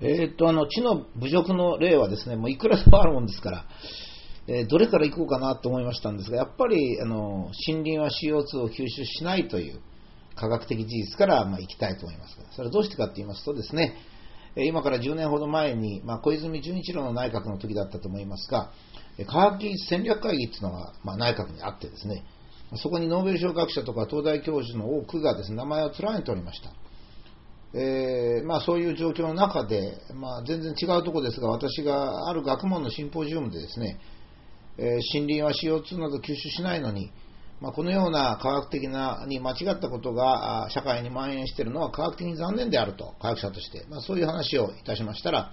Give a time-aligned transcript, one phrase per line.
[0.00, 3.64] えー、っと、あの、地の侮辱の例はですね、もういくらでもあるもんですから、
[4.46, 9.80] えー、どれから行こうかなと思いましたんですが、やっぱり、あの、森林は CO2 を吸収しないという
[10.36, 12.36] 科学的事実から、まあ、行きたいと思います。
[12.52, 13.96] それはどうしてかと言いますとですね、
[14.56, 18.72] 今から10年ほど前に、まあ、小泉純一郎の内閣の時だったと思いますが、
[19.26, 22.24] 科学技術戦略会議っていうのが、まあ、内閣にあってですね、
[22.76, 26.70] そこにノーベル賞学者とか東大教授の多くがですね、名前を連ねておりました。
[27.74, 33.98] えー、まあ、そういう状況の中で、まあ、全然違うところですが、私がある学問のシンポジウムでですね、
[34.78, 34.86] えー、
[35.18, 37.10] 森林は CO2 など吸収しないのに、
[37.60, 45.52] まあ、このような科学的なに間違ったことが社会に蔓延しているのは科学的に残念であると、科学者として、まあ、そういう話をいたしましたら、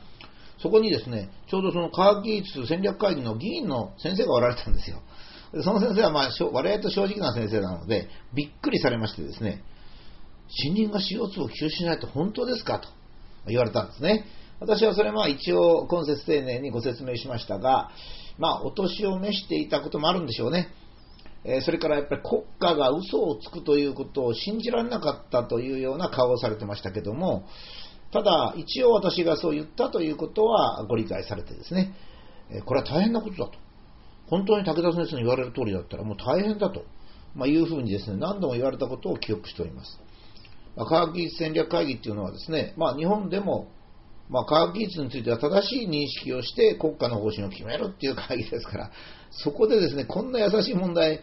[0.62, 5.02] そこにですね、ちょうどその科学技術戦略会議の議員の先生がおられたんですよ。
[5.64, 9.64] その先生は、まあ、我々と正直な先生なので、びっくりされましてですね、
[10.50, 12.90] 森林が CO2 を吸収しないと本当ですかと
[13.48, 14.26] 言われたんですね。
[14.60, 17.92] 私はそれは一応今節丁寧にご説明しましたが、
[18.38, 20.70] まあ、お年を召していたこともあるんでしょうね。
[21.48, 27.46] えそれからやっぱり国家が嘘をつくということを信じられなかったというような顔をされてましたけども、
[28.12, 31.94] ただ、一応私がそう言ったということはご理解されてですね、
[32.50, 33.60] えこれは大変なことだと。
[34.28, 36.86] 本当に武田先生の言われる通りだったらもう大変だと、
[37.36, 40.00] まあ、いうふうにですね、何度も言われたことを記憶しております。
[40.84, 43.70] 科学技術戦略会議っていうのはですね、まあ、日本でも、
[44.30, 48.92] まあ、科学技術については正しい認識をして国家の方針を決めるっていう会議ですから、
[49.32, 51.22] そこでですね、こんな優しい問題、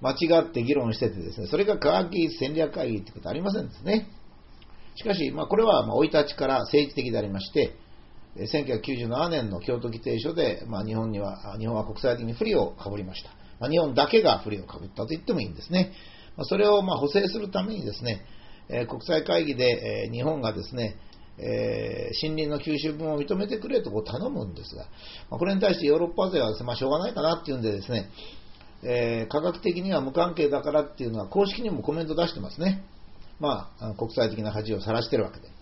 [0.00, 4.08] 間違って議論しててですね、それが科学技術戦略会議ってことはありませんですね。
[4.94, 7.76] しかし、まあ、これは生い立ちから政治的でありまして、
[8.36, 13.30] 1997年の京都議定書で、まあ、日本には、日本は国際的に不利をかぶりました。
[13.60, 15.92] まあ、日本だけが不利をかぶったと言ってもいいんですね。
[16.36, 18.24] まあ、それをま補正するためにですね、
[18.68, 20.96] え国際会議で、え日本がですね、
[21.38, 24.86] え、森林の吸収分を認めてくれとこう頼むんですが、
[25.30, 28.10] ま、これに対してヨーロッパ勢はですね、まあ、しょうがないかなっていうんでですね、
[28.82, 32.84] え、科学的には無関係だからっていうのは公式にもコメント出してますね。
[33.40, 35.52] まあ、国際的な恥をさらしてるわけです。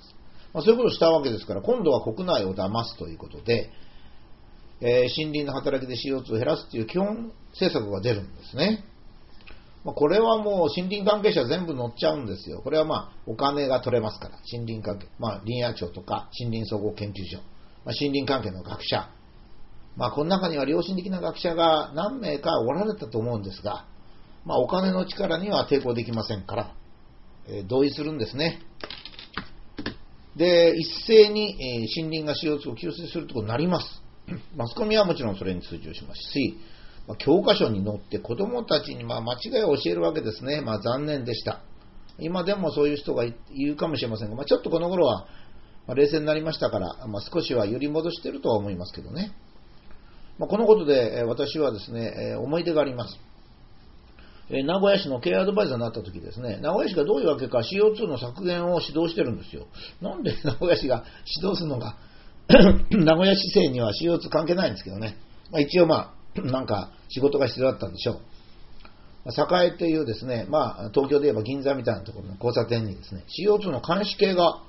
[0.52, 3.70] まあ、そういうことをしたわけですから、今度は国内を騙すということで、
[4.80, 8.84] え、森林の働きで CO2 を減らすという基本政策が出るんですね。
[9.84, 12.60] まあ、これはもう森林関係者全部乗っちゃうんですよ。
[12.60, 17.38] これはまあお金が取れますから、森林関係、まあ林野庁とか森林総合研究所、
[17.84, 19.08] まあ、森林関係の学者、
[19.96, 23.86] まあこの中には良心的な学者が何名かおられたと思うんですが、
[24.44, 26.74] まあお金の力には抵抗できませんから、
[27.48, 28.60] えー、同意するんですね。
[30.36, 34.02] で、一斉に、え、森林が CO2 を吸収するということになります。
[34.56, 36.56] マスコミはもちろんそれに通知をしますし、
[37.10, 40.60] まあ、教科書に載って子供たちにま間違いを教えるわけですね。
[40.60, 41.60] まあ、残念でした。
[42.20, 45.26] 今でもそういう人がいるかもしれませんが、まあ、ちょっとこの頃は、
[45.88, 49.32] ま冷静になりましたから、ま少しは揺り戻してるとは思いますけどね。
[50.38, 53.18] まこのことで、私はですね、思い出があります。
[54.48, 59.66] 名古屋市の経営アドバイザーになった時ですね、名古屋市がどういうわけか CO2 の削減を指導してるんですよ。
[60.00, 61.96] なんで 名古屋市が指導するのが
[62.90, 65.16] 名古屋市政には CO2 関係ないんですけどね。
[65.50, 68.20] まあ、一応まあ、 なんか仕事が必要だったんでしょう。
[69.26, 74.62] 栄というですね、まあ、東京で言えば銀座みたいなところの交差点にですね、CO2 の監視系が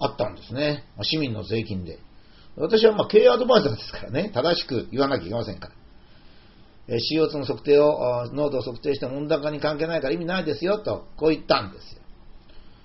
[0.00, 0.84] あったんですね。
[1.02, 1.98] 市民の税金で。
[2.56, 5.74] 私はまあ経営アドバイザーですからね、正しく言わなきゃいけませんから。
[6.96, 12.02] CO2 の測定を、濃度を測定しても温暖化に関係ないから意味ないですよと、こう言ったんですよ。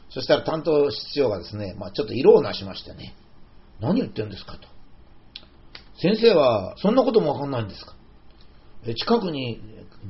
[0.09, 3.15] そしたら担当室長がですね、まあ、ちょっと色をなしましてね、
[3.79, 4.67] 何言ってるんですかと。
[5.99, 7.96] 先生はそんなこともわかんないんですか
[8.95, 9.61] 近くに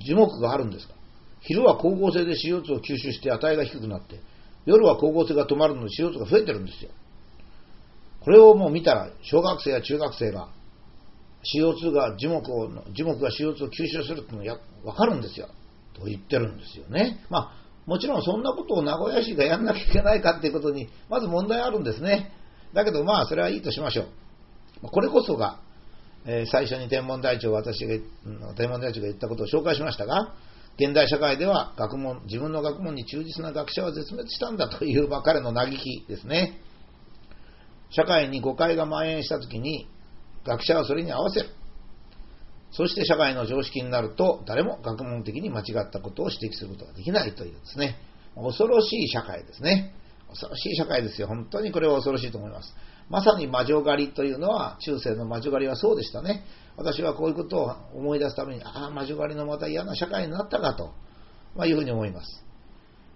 [0.05, 0.93] 樹木があるんですか
[1.41, 4.19] 昼は光合成で CO2 を吸収して値が低くなって、
[4.65, 6.91] 夜は光合成が止まるので CO2 が増えてるんですよ。
[8.21, 10.49] これをもう見たら、小学生や中学生が
[11.55, 15.47] CO2 が樹木を、樹木が CO2 を吸収するっていうのがわかるんですよ。
[15.93, 17.23] と言ってるんですよね。
[17.29, 17.51] まあ、
[17.85, 22.33] もちろんそんなことを名古屋市がやんなきゃいけないかっていうことに、まず問題あるんですね。
[22.73, 24.07] だけどまあ、それはいいとしましょう。
[24.83, 25.59] これこそが、
[26.27, 27.95] え、最初に天文台長、私が、
[28.55, 30.33] 天文台長が言ったことを紹介しましたが、
[30.77, 36.59] 現代社会では学問、自分の学問に忠実な学者は絶滅したんだというばかりの嘆きですね。
[37.89, 39.87] 社会に誤解が蔓延したときに、
[40.45, 41.49] 学者はそれに合わせる。
[42.71, 47.95] そして社会の常識になると、誰も学問的に間違ったことを指摘することができないというですね、
[48.35, 49.93] 恐ろしい社会ですね。
[50.29, 51.27] 恐ろしい社会ですよ。
[51.27, 52.75] 本当にこれは恐ろしいと思います。
[53.09, 56.43] まさに魔女狩りというのは、中世の魔女狩りはそうでしたね。
[56.75, 60.91] 私はこういうことを思い出すために、ああ、魔女狩りのまた嫌な社会になったかと、
[61.55, 62.43] まあ、いうふうに思います。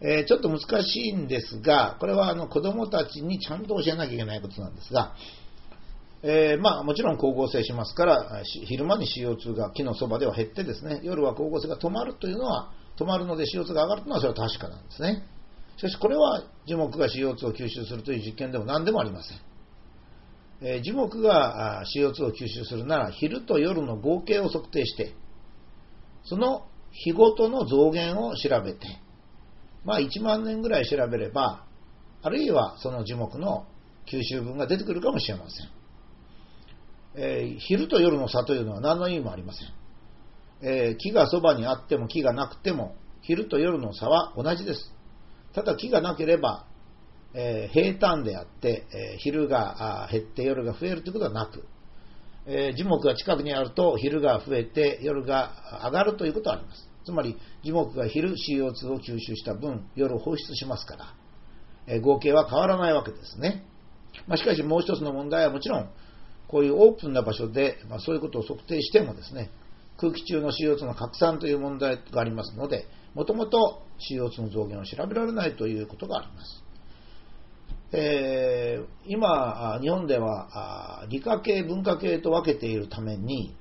[0.02, 5.14] えー、ちょっと難しいんですが、これはあの子供たちにちゃんと教えなきゃいけないことなんですが、
[6.24, 15.24] えー、まあもちろん光合成しますから、昼間に CO2 が木のそばでは減ってですね、夜は光合成が止まるというのは、止まるので CO2 が上がるというのはそれは確かなんですね。
[15.78, 19.51] しかしこれは樹木が CO2 を吸収するという実験でも何でもありません。
[20.62, 25.16] え、樹木が CO2 を吸収するなら昼と夜の合計を測定して、
[26.24, 28.88] その日ごとの増減を調べて、
[29.84, 31.66] まあ1万年ぐらい調べれば、
[32.22, 33.66] あるいはその樹木の
[34.06, 35.70] 吸収分が出てくるかもしれません。
[37.14, 39.68] えー、昼と夜の差というのは何の意味もありません。
[40.64, 44.94] えー、木がそばにあっても木がなくても、昼と夜の差は同じです。
[45.54, 46.68] ただ木がなければ、
[47.34, 51.66] えー、平坦であって、え昼が減って夜が増えるということはなく、
[52.46, 55.54] え樹木が近くにあると昼が増えて夜が
[55.86, 56.90] 上がるということはあります。
[57.06, 61.14] つまり樹木が昼 CO2 を吸収した分夜放出しますから、
[61.88, 63.66] え合計は変わらないわけですね。
[64.28, 65.90] まあ、しかしもう一つの問題はもちろん
[66.48, 69.50] こういうオープンな場所で、まあ、そういうことを測定してもですね
[69.98, 76.64] 空気中の CO2 の拡散という問題がありますのでもともと CO2 の増減を調べられないということがあります。
[77.94, 83.56] えー、今、日本では理科系、文化系と分けているために、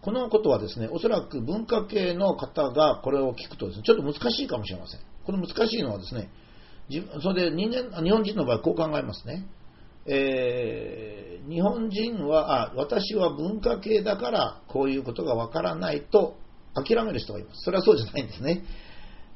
[0.00, 5.00] このことはですね、おそらく文化系の方がこれを聞くとですね、ちょっと難しいかもしれません。
[5.24, 6.30] この難しいのはですね、
[7.22, 9.46] それで人間、日本人の場合こう考えますね。
[10.06, 16.36] えー、日本人はあ、私は文化系だからこういうことがわからないと
[16.74, 17.62] 諦める人がいます。
[17.62, 18.62] それはそうじゃないんですね。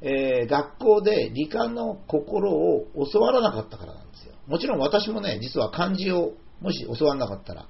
[0.00, 4.34] えー、学校で理科の心を教わらなかったからですよ。
[4.46, 7.66] もちろん私もね、実は漢字をもし教わらなかったら、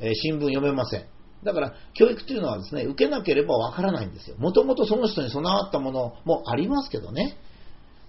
[0.00, 1.06] えー、新聞読めません。
[1.44, 4.36] だから、教育というのはですね、受けなければわからないんですよ。
[4.38, 7.36] もともとその人に備わったものもありますけどね。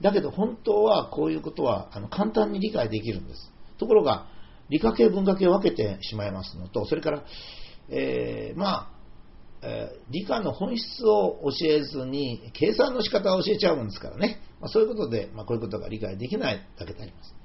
[0.02, 3.52] だけど本当はこういうことはあの簡単に理解できるんです。
[3.78, 4.28] ところが、
[4.70, 7.24] 理科系、文化系を分けてしまいますのと、それから、
[7.90, 8.90] えー、まあ、
[9.62, 14.42] えー、理科の本質を教えずに、計算の仕方を教えちゃうんですからね。
[14.62, 17.39] まあ、そういうことで、まあ、こういうことが理解できないだけであります。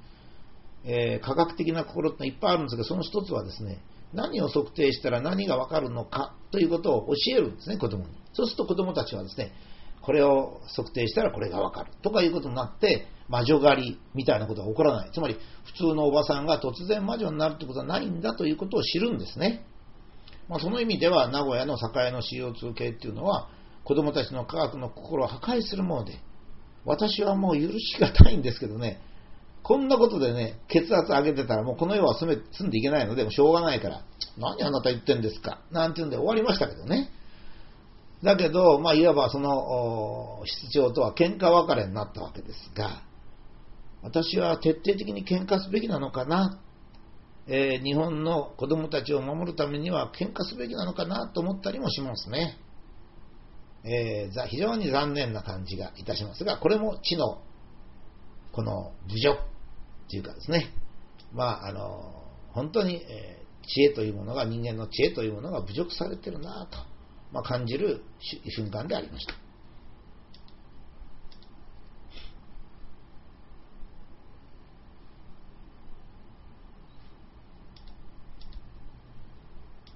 [0.84, 3.80] えー、科学的な心っていっぱいあるんですが、その一つはですね、
[4.12, 8.10] 何を測定したら何がわかるのかということを教えるんですね、子供に。
[8.32, 9.52] そうすると子供たちはですね、
[10.02, 15.10] これを測定したらこれがわかるとかいうことになって、魔女狩りみたいなことが起こらない。
[15.12, 19.64] つまり、普通のおばさんが突然魔女になるということはないんだということを知るんですね。
[20.48, 23.48] まあ、その意味では、名古屋の栄の CO2 系っていうのは、
[23.84, 26.18] 子供たちの科学の心を破壊するもので、
[26.84, 29.00] 私はもう許しがたいんですけどね、
[29.64, 34.04] こんなことでね、血圧上げてたらもうこの世は住め住んでいけないので、もしょうがないから、
[34.36, 37.08] 何あなた言ってんですかなんて言うんで終わりましたけどね。
[38.22, 43.02] だけど、まあ、いわばその室長とは喧嘩別れになったわけですが、
[44.02, 46.60] 私は徹底的に喧嘩すべきなのかな、
[47.46, 52.58] えー、日本の子供たちを守るためには喧嘩すべきなのかなと思ったりもしますね。
[53.84, 57.40] えー、非常に残念な感じがいたしますが、これも知の、
[58.52, 59.53] この侮辱
[60.08, 60.72] というかですね、
[61.32, 66.78] まあ、あの、本当に、えー、知恵というものが、人間の知恵というものが侮辱されてるなと、
[67.32, 69.34] まあ、感じる瞬間でありました。